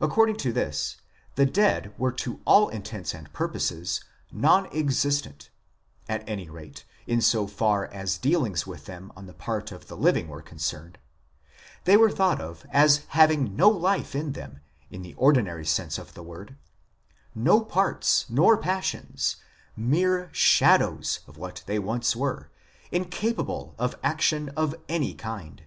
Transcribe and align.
According 0.00 0.36
to 0.36 0.54
this 0.54 0.96
the 1.34 1.44
dead 1.44 1.92
were 1.98 2.12
to 2.12 2.40
all 2.46 2.70
intents 2.70 3.12
and 3.12 3.30
purposes 3.34 4.02
non 4.32 4.64
existent, 4.74 5.50
at 6.08 6.26
any 6.26 6.48
rate 6.48 6.86
in 7.06 7.20
so 7.20 7.46
far 7.46 7.84
as 7.88 8.16
dealings 8.16 8.66
with 8.66 8.86
them 8.86 9.12
on 9.14 9.26
the 9.26 9.34
part 9.34 9.70
of 9.70 9.86
the 9.88 9.98
living 9.98 10.28
were 10.28 10.40
concerned; 10.40 10.96
they 11.84 11.94
were 11.98 12.10
thought 12.10 12.40
of 12.40 12.64
as 12.70 13.04
having 13.08 13.54
no 13.54 13.68
life 13.68 14.14
in 14.14 14.32
them 14.32 14.60
in 14.90 15.02
the 15.02 15.12
ordinary 15.18 15.66
sense 15.66 15.98
of 15.98 16.14
the 16.14 16.22
word, 16.22 16.56
no 17.34 17.60
parts 17.60 18.24
nor 18.30 18.56
passions, 18.56 19.36
mere 19.76 20.30
shadows 20.32 21.20
of 21.26 21.36
what 21.36 21.62
they 21.66 21.78
once 21.78 22.16
were, 22.16 22.48
incapable 22.90 23.74
of 23.78 23.94
action 24.02 24.48
of 24.56 24.74
any 24.88 25.12
kind. 25.12 25.64